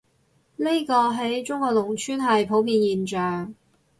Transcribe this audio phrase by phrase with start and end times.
[0.55, 3.53] 呢個，喺中國農村係普遍現象